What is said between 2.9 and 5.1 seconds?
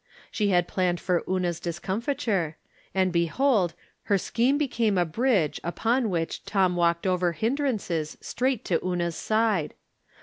and, behold, her scheme became a